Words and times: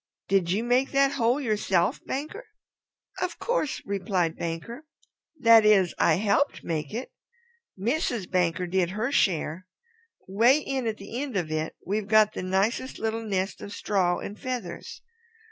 Did 0.27 0.49
you 0.49 0.63
make 0.63 0.89
that 0.93 1.11
hole 1.11 1.39
yourself, 1.39 2.03
Banker?" 2.03 2.47
"Of 3.21 3.37
course," 3.37 3.83
replied 3.85 4.35
Banker. 4.35 4.87
"That 5.39 5.63
is, 5.63 5.93
I 5.99 6.15
helped 6.15 6.63
make 6.63 6.91
it. 6.91 7.11
Mrs. 7.79 8.27
Banker 8.27 8.65
did 8.65 8.89
her 8.89 9.11
share. 9.11 9.67
'Way 10.27 10.57
in 10.59 10.87
at 10.87 10.97
the 10.97 11.21
end 11.21 11.37
of 11.37 11.51
it 11.51 11.75
we've 11.85 12.07
got 12.07 12.33
the 12.33 12.41
nicest 12.41 12.97
little 12.97 13.23
nest 13.23 13.61
of 13.61 13.73
straw 13.73 14.17
and 14.17 14.39
feathers. 14.39 15.03